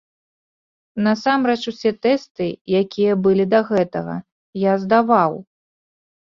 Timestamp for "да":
3.53-3.61